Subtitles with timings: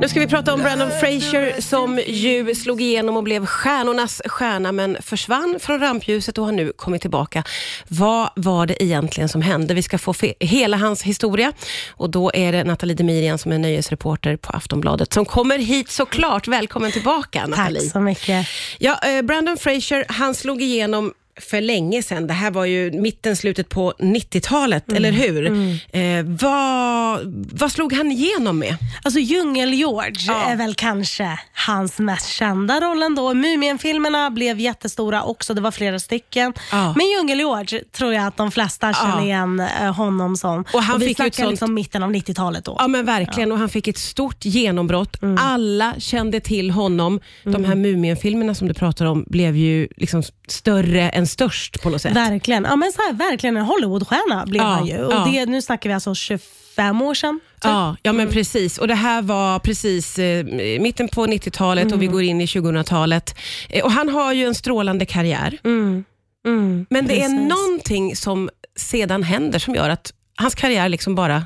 [0.00, 4.72] Nu ska vi prata om Brandon Fraser som ju slog igenom och blev stjärnornas stjärna
[4.72, 7.44] men försvann från rampljuset och har nu kommit tillbaka.
[7.88, 9.74] Vad var det egentligen som hände?
[9.74, 11.52] Vi ska få hela hans historia
[11.90, 16.48] och då är det Nathalie Demirian som är nöjesreporter på Aftonbladet som kommer hit såklart.
[16.48, 17.80] Välkommen tillbaka Nathalie.
[17.80, 18.46] Tack så mycket.
[18.78, 22.26] Ja, eh, Brandon Fraser, han slog igenom för länge sedan.
[22.26, 24.96] Det här var ju mitten, slutet på 90-talet, mm.
[24.96, 25.46] eller hur?
[25.46, 25.78] Mm.
[25.92, 27.20] Eh, vad,
[27.52, 28.76] vad slog han igenom med?
[29.02, 30.44] Alltså Djungel-George ja.
[30.44, 33.34] är väl kanske hans mest kända roll ändå.
[33.34, 36.52] Mumien-filmerna blev jättestora också, det var flera stycken.
[36.72, 36.94] Ja.
[36.96, 40.64] Men Djungel-George tror jag att de flesta känner igen eh, honom som.
[40.72, 41.50] Och han och vi fick snackar sånt...
[41.50, 42.76] liksom mitten av 90-talet då.
[42.78, 45.22] Ja men verkligen, och han fick ett stort genombrott.
[45.22, 45.38] Mm.
[45.40, 47.20] Alla kände till honom.
[47.44, 47.82] De här mm.
[47.82, 52.16] Mumien-filmerna som du pratar om blev ju liksom större än störst på något sätt.
[52.16, 52.64] Verkligen.
[52.64, 55.04] Ja, men så här, verkligen en Hollywoodstjärna blev ja, han ju.
[55.04, 55.28] Och ja.
[55.32, 57.40] det, nu snackar vi alltså 25 år sedan.
[57.54, 57.64] Typ.
[57.64, 58.32] Ja, ja men mm.
[58.32, 58.78] precis.
[58.78, 60.44] Och Det här var precis eh,
[60.80, 61.94] mitten på 90-talet mm.
[61.94, 62.12] och vi mm.
[62.12, 63.34] går in i 2000-talet.
[63.68, 65.58] Eh, och Han har ju en strålande karriär.
[65.64, 66.04] Mm.
[66.46, 66.86] mm.
[66.90, 67.24] Men det precis.
[67.24, 71.42] är någonting som sedan händer som gör att hans karriär liksom bara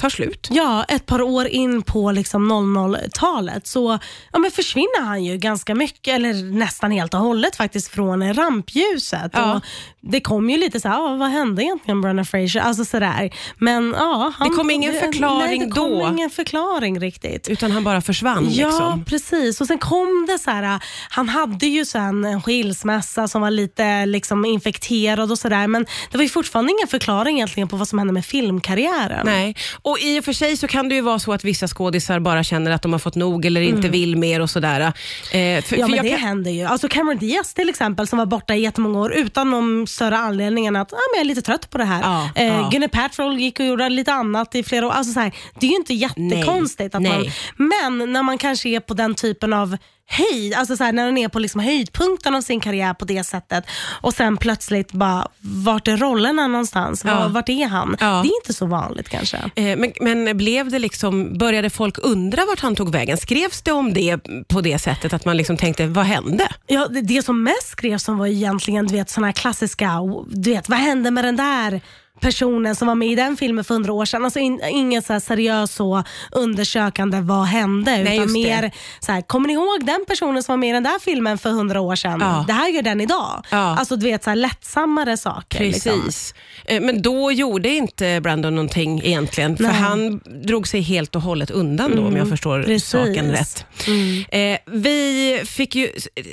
[0.00, 0.48] tar slut.
[0.50, 3.98] Ja, ett par år in på liksom 00-talet så
[4.32, 9.30] ja, men försvinner han ju ganska mycket, eller nästan helt och hållet faktiskt, från rampljuset.
[9.32, 9.54] Ja.
[9.54, 9.62] Och
[10.00, 12.60] det kom ju lite så här, ah, vad hände egentligen Brennan Fraser?
[12.60, 13.30] Alltså sådär.
[13.58, 16.00] Men ja, han, det kom ingen förklaring nej, det då?
[16.00, 17.48] Kom ingen förklaring riktigt.
[17.48, 18.48] Utan han bara försvann?
[18.50, 19.04] Ja, liksom.
[19.04, 19.60] precis.
[19.60, 24.06] Och sen kom det så här, han hade ju sen en skilsmässa som var lite
[24.06, 27.98] liksom infekterad och sådär, men det var ju fortfarande ingen förklaring egentligen på vad som
[27.98, 29.26] hände med filmkarriären.
[29.26, 29.56] Nej,
[29.90, 32.44] och i och för sig så kan det ju vara så att vissa skådisar bara
[32.44, 33.90] känner att de har fått nog eller inte mm.
[33.90, 34.80] vill mer och sådär.
[34.80, 36.20] Eh, för, ja, för men det kan...
[36.20, 36.64] händer ju.
[36.64, 40.66] Alltså Cameron Diaz till exempel som var borta i jättemånga år utan någon större anledning
[40.66, 42.02] än att ah, men jag är lite trött på det här.
[42.02, 42.68] Ja, eh, ja.
[42.70, 44.90] Gwyneth Paltrow gick och gjorde lite annat i flera år.
[44.90, 46.94] Alltså, så här, det är ju inte jättekonstigt.
[46.98, 47.32] Nej, att nej.
[47.56, 49.76] Man, men när man kanske är på den typen av
[50.10, 53.24] höjd, alltså så här, när han är på liksom höjdpunkten av sin karriär på det
[53.24, 53.64] sättet
[54.00, 57.02] och sen plötsligt bara, vart är rollerna någonstans?
[57.04, 57.28] Ja.
[57.28, 57.96] Vart är han?
[58.00, 58.06] Ja.
[58.06, 59.36] Det är inte så vanligt kanske.
[59.36, 63.16] Eh, men, men blev det liksom, började folk undra vart han tog vägen?
[63.16, 64.18] Skrevs det om det
[64.48, 66.48] på det sättet att man liksom tänkte, vad hände?
[66.66, 70.00] Ja, det, det som mest skrevs om var egentligen du vet, såna här klassiska,
[70.30, 71.80] du vet, vad hände med den där
[72.20, 74.24] personen som var med i den filmen för hundra år sedan.
[74.24, 78.02] Alltså in, ingen så seriös så undersökande vad hände.
[78.02, 78.70] Nej, utan mer
[79.00, 81.50] så här, kommer ni ihåg den personen som var med i den där filmen för
[81.50, 82.20] hundra år sedan?
[82.20, 82.44] Ja.
[82.46, 83.44] Det här gör den idag.
[83.50, 83.56] Ja.
[83.58, 85.60] Alltså du vet så här, lättsammare saker.
[85.60, 86.00] Liksom.
[86.00, 86.34] Precis.
[86.66, 86.86] Liksom.
[86.86, 89.56] Men då gjorde inte Brandon någonting egentligen.
[89.56, 89.72] För Nej.
[89.72, 92.06] han drog sig helt och hållet undan då mm.
[92.06, 92.88] om jag mm, förstår Precis.
[92.88, 93.66] saken rätt.
[93.86, 94.24] Mm.
[94.28, 95.90] Eh, vi fick ju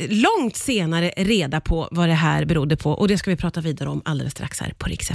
[0.09, 3.89] långt senare reda på vad det här berodde på och det ska vi prata vidare
[3.89, 5.11] om alldeles strax här på Rix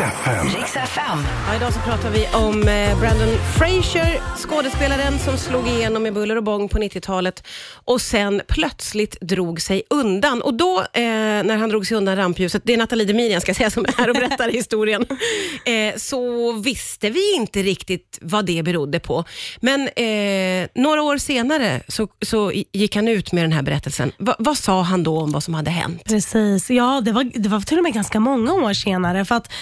[0.00, 0.46] FM.
[0.46, 1.18] Rix FM.
[1.48, 6.36] Ja, idag så pratar vi om eh, Brandon Fraser, skådespelaren som slog igenom med buller
[6.36, 7.46] och bång på 90-talet
[7.84, 10.42] och sen plötsligt drog sig undan.
[10.42, 13.70] Och då, eh, när han drog sig undan rampljuset, det är Nathalie Demirian ska säga
[13.70, 15.02] som är här och berättar historien,
[15.64, 19.24] eh, så visste vi inte riktigt vad det berodde på.
[19.60, 24.12] Men eh, några år senare så, så gick han ut med den här berättelsen.
[24.18, 26.04] Va, vad sa han då om vad som hade hänt?
[26.04, 29.24] Precis, ja det var, det var till och med ganska många år senare.
[29.24, 29.52] För att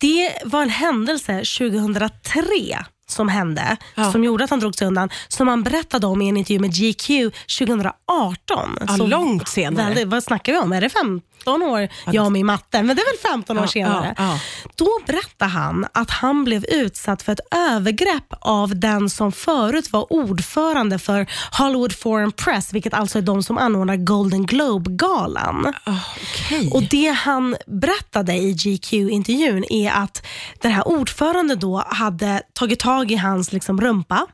[0.00, 4.12] det var en händelse 2003 som hände, ja.
[4.12, 6.70] som gjorde att han drog sig undan, som han berättade om i en intervju med
[6.74, 7.06] GQ
[7.58, 8.78] 2018.
[8.80, 10.04] Ja, så långt senare.
[10.04, 10.72] Vad snackar vi om?
[10.72, 10.90] Är det
[11.44, 11.88] 15 år?
[12.06, 14.14] Jag med i matten, men det är väl 15 år senare.
[14.74, 20.12] Då berättade han att han blev utsatt för ett övergrepp av den som förut var
[20.12, 21.26] ordförande för
[21.58, 25.74] Hollywood Foreign Press, vilket alltså är de som anordnar Golden Globe-galan.
[25.86, 26.70] okay.
[26.70, 30.26] Och Det han berättade i GQ-intervjun är att
[30.60, 34.26] den här ordföranden då hade tagit tag tag i hans liksom rumpa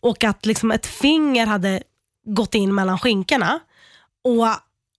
[0.00, 1.82] och att liksom ett finger hade
[2.26, 3.60] gått in mellan skinkorna.
[4.24, 4.46] Och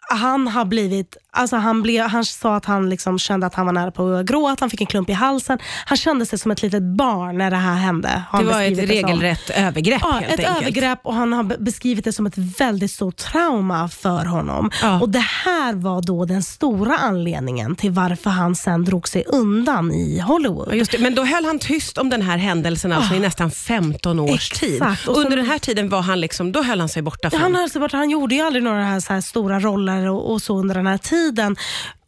[0.10, 3.74] han har blivit Alltså han, blev, han sa att han liksom kände att han var
[3.74, 5.60] nära på att gråta, han fick en klump i halsen.
[5.86, 8.24] Han kände sig som ett litet barn när det här hände.
[8.40, 10.58] det var ett regelrätt övergrepp Ja, ett enkelt.
[10.62, 14.72] övergrepp och han har beskrivit det som ett väldigt stort trauma för honom.
[14.82, 15.00] Ja.
[15.02, 19.92] Och Det här var då den stora anledningen till varför han sen drog sig undan
[19.92, 20.74] i Hollywood.
[20.74, 23.18] Just det, men då höll han tyst om den här händelsen alltså ja.
[23.18, 24.60] i nästan 15 års Exakt.
[24.60, 24.84] tid.
[25.08, 27.42] Och Under den här tiden var han liksom, då höll han sig borta från...
[27.42, 27.98] Han höll sig borta.
[27.98, 30.88] Han gjorde ju aldrig några här, så här stora roller och, och så under den
[30.88, 31.56] här tiden tiden.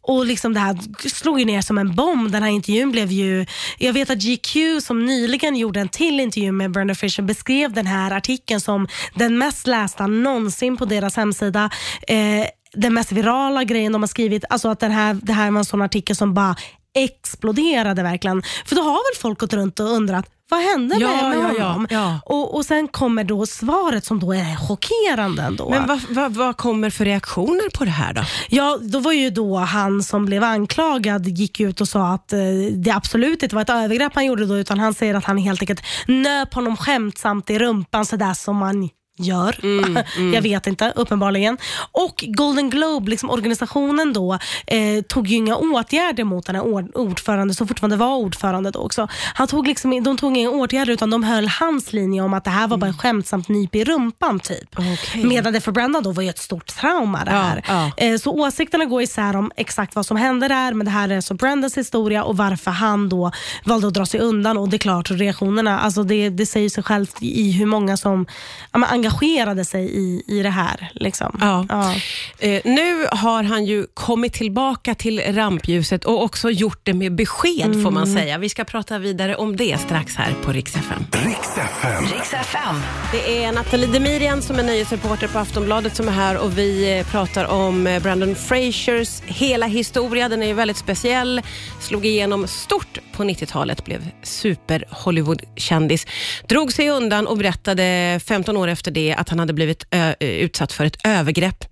[0.06, 2.32] Och liksom det här slog ju ner som en bomb.
[2.32, 3.46] Den här intervjun blev ju...
[3.78, 7.86] Jag vet att GQ som nyligen gjorde en till intervju med Brenda Fisher beskrev den
[7.86, 11.70] här artikeln som den mest lästa någonsin på deras hemsida.
[12.08, 14.44] Eh, den mest virala grejen de har skrivit.
[14.50, 16.56] Alltså att den här, det här var en sån artikel som bara
[16.94, 18.42] exploderade verkligen.
[18.66, 21.64] För då har väl folk gått runt och undrat vad hände ja, med, med ja,
[21.64, 21.86] honom?
[21.90, 25.42] Ja, och, och Sen kommer då svaret som då är chockerande.
[25.42, 25.70] Ändå.
[25.70, 28.22] Men vad, vad, vad, kommer för reaktioner på det här då?
[28.48, 32.38] Ja, då var ju då han som blev anklagad gick ut och sa att eh,
[32.72, 35.62] det absolut inte var ett övergrepp han gjorde då, utan han säger att han helt
[35.62, 38.88] enkelt nöp honom skämtsamt i rumpan sådär som man
[39.18, 39.60] gör.
[39.62, 40.34] Mm, mm.
[40.34, 41.58] jag vet inte, uppenbarligen.
[41.92, 47.54] Och Golden Globe, liksom organisationen då, eh, tog ju inga åtgärder mot den här ordföranden
[47.54, 49.08] som fortfarande var ordförande då också.
[49.34, 52.50] Han tog liksom, de tog inga åtgärder utan de höll hans linje om att det
[52.50, 52.98] här var bara mm.
[52.98, 54.78] skämtsamt nyp i rumpan typ.
[54.78, 55.24] Okay.
[55.24, 57.64] Medan det för Brenda då var ju ett stort trauma det här.
[57.68, 58.06] Ja, ja.
[58.06, 61.20] Eh, så åsikterna går isär om exakt vad som hände där men det här är
[61.20, 63.32] så Brendas historia och varför han då
[63.64, 66.82] valde att dra sig undan och det är klart reaktionerna, alltså det, det säger sig
[66.82, 68.26] självt i hur många som
[68.72, 70.90] ja, engagerade sig i, i det här.
[70.94, 71.38] Liksom.
[71.40, 71.66] Ja.
[71.68, 71.94] ja.
[72.38, 77.66] Eh, nu har han ju kommit tillbaka till rampljuset och också gjort det med besked
[77.66, 77.82] mm.
[77.82, 78.22] får man mm.
[78.22, 78.38] säga.
[78.38, 81.04] Vi ska prata vidare om det strax här på Rix FM.
[81.12, 82.04] Rix FM.
[82.14, 82.76] Rix FM.
[83.12, 87.06] Det är Nathalie Demirian som är nöjesreporter på Aftonbladet som är här och vi eh,
[87.06, 90.28] pratar om eh, Brandon Frasers hela historia.
[90.28, 91.42] Den är ju väldigt speciell,
[91.80, 96.06] slog igenom stort på 90-talet, blev super Hollywood-kändis.
[96.48, 99.86] Drog sig undan och berättade 15 år efter det att han hade blivit
[100.20, 101.64] utsatt för ett övergrepp.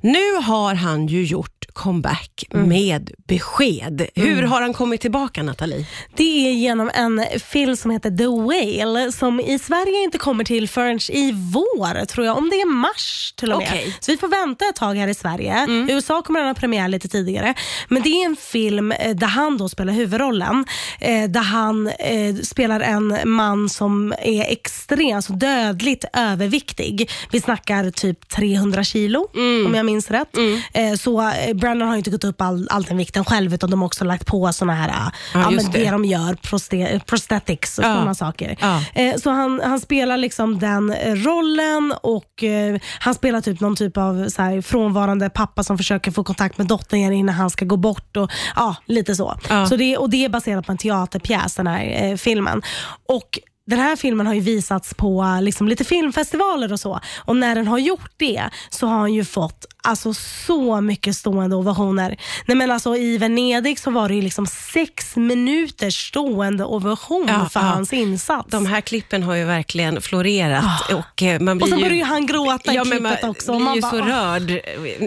[0.00, 2.68] Nu har han ju gjort comeback mm.
[2.68, 4.06] med besked.
[4.14, 4.28] Mm.
[4.28, 5.86] Hur har han kommit tillbaka Nathalie?
[6.16, 10.68] Det är genom en film som heter The Whale som i Sverige inte kommer till
[10.68, 12.38] förrän i vår, tror jag.
[12.38, 13.68] Om det är mars till och med.
[13.68, 13.92] Okay.
[14.00, 15.52] Så vi får vänta ett tag här i Sverige.
[15.52, 15.90] Mm.
[15.90, 17.54] USA kommer den ha premiär lite tidigare.
[17.88, 20.64] Men det är en film eh, där han då spelar huvudrollen.
[21.00, 27.10] Eh, där han eh, spelar en man som är extremt, alltså dödligt överviktig.
[27.30, 29.66] Vi snackar typ 300 kilo mm.
[29.66, 30.36] om jag minns rätt.
[30.36, 30.96] Mm.
[30.98, 31.32] Så
[31.68, 34.26] Brandon har inte gått upp all, all den vikten själv utan de har också lagt
[34.26, 35.78] på såna här, ja, ja men det.
[35.78, 37.88] det de gör, proste, prosthetics och ja.
[37.88, 38.56] sådana saker.
[38.60, 38.82] Ja.
[38.94, 40.94] Eh, så han, han spelar liksom den
[41.24, 46.10] rollen och eh, han spelar typ någon typ av så här, frånvarande pappa som försöker
[46.10, 48.16] få kontakt med dottern igen innan han ska gå bort.
[48.16, 49.34] Och, ja, lite så.
[49.68, 52.62] så det, och det är baserat på en teaterpjäs den här eh, filmen.
[53.08, 53.38] Och
[53.68, 57.00] den här filmen har ju visats på liksom, lite filmfestivaler och så.
[57.18, 61.56] Och när den har gjort det så har han ju fått alltså, så mycket stående
[61.56, 62.16] ovationer.
[62.46, 67.48] Nej, men alltså, I Venedig så var det ju liksom sex minuters stående ovation ja,
[67.48, 67.66] för ja.
[67.66, 68.50] hans insats.
[68.50, 70.64] De här klippen har ju verkligen florerat.
[70.90, 70.96] Oh.
[70.96, 73.58] Och, eh, man blir och så börjar ju han gråta ja, i klippet man också.
[73.58, 74.60] Man blir ju bara, så rörd.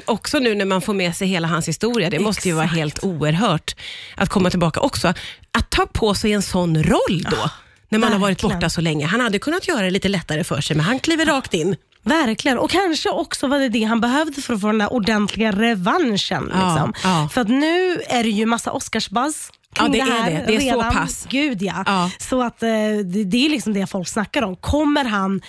[0.05, 2.09] Också nu när man får med sig hela hans historia.
[2.09, 3.75] Det måste ju vara helt oerhört
[4.15, 5.13] att komma tillbaka också.
[5.51, 7.49] Att ta på sig en sån roll då.
[7.91, 8.21] När man Verkligen.
[8.21, 9.05] har varit borta så länge.
[9.05, 11.75] Han hade kunnat göra det lite lättare för sig, men han kliver rakt in.
[12.03, 15.51] Verkligen, och kanske också var det det han behövde för att få den där ordentliga
[15.51, 16.43] revanschen.
[16.43, 16.93] Liksom.
[17.03, 17.29] ja.
[17.33, 20.43] För att nu är det ju massa Oscarsbuzz Ja, det, det är det.
[20.47, 20.91] Det är redan.
[20.91, 21.27] så pass.
[21.29, 21.83] Gud ja.
[21.85, 22.11] ja.
[22.19, 22.69] Så att eh,
[23.05, 24.55] det, det är liksom det folk snackar om.
[24.55, 25.41] Kommer han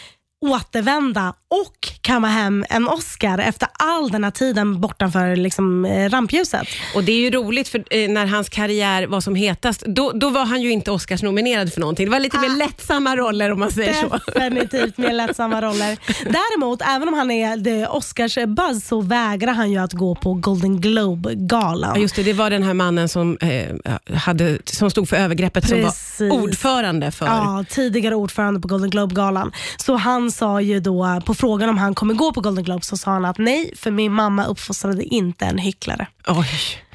[0.42, 6.66] återvända och kamma hem en Oscar efter all den här tiden bortanför liksom, eh, rampljuset.
[6.94, 10.30] Och Det är ju roligt, för eh, när hans karriär var som hetast, då, då
[10.30, 12.06] var han ju inte Oscars-nominerad för någonting.
[12.06, 14.30] Det var lite ah, mer lättsamma roller om man säger definitivt så.
[14.30, 15.98] Definitivt mer lättsamma roller.
[16.24, 21.92] Däremot, även om han är Oscars-buzz så vägrar han ju att gå på Golden Globe-galan.
[21.94, 25.64] Ja, just det, det var den här mannen som, eh, hade, som stod för övergreppet
[25.64, 26.16] Precis.
[26.16, 27.26] som var ordförande för...
[27.26, 29.52] Ja, tidigare ordförande på Golden Globe-galan.
[29.76, 32.96] Så han sa ju då, på frågan om han kommer gå på Golden Globe, så
[32.96, 36.06] sa han att nej, för min mamma uppfostrade inte en hycklare.
[36.26, 36.46] Oj.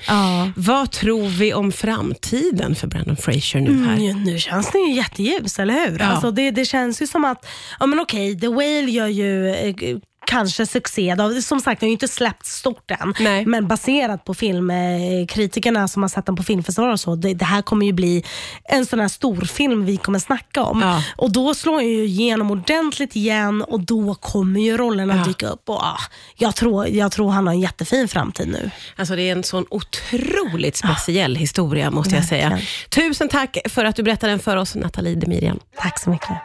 [0.07, 0.51] Ja.
[0.55, 3.95] Vad tror vi om framtiden för Brandon Fraser nu här?
[3.95, 6.00] Mm, nu känns det ju jätteljus, eller hur?
[6.00, 6.05] Ja.
[6.05, 7.45] Alltså det, det känns ju som att,
[7.79, 9.97] ja men okej, The Whale gör ju eh,
[10.27, 11.15] kanske succé.
[11.43, 13.13] Som sagt, den har ju inte släppt stort än.
[13.19, 13.46] Nej.
[13.46, 17.62] Men baserat på filmkritikerna som har sett den på filmfestivaler och så, det, det, här
[17.62, 18.24] kommer ju bli
[18.63, 20.81] en sån här storfilm vi kommer snacka om.
[20.81, 21.03] Ja.
[21.17, 25.24] Och Då slår han ju igenom ordentligt igen och då kommer ju rollerna ja.
[25.24, 25.69] dyka upp.
[25.69, 26.00] Och, ah,
[26.36, 28.72] jag, tror, jag tror han har en jättefin framtid nu.
[28.96, 31.39] Alltså Det är en sån otroligt speciell ja.
[31.39, 32.60] historia måste jag säga.
[32.89, 35.60] Tusen tack för att du berättade den för oss, Nathalie Demirian.
[35.77, 36.29] Tack så mycket.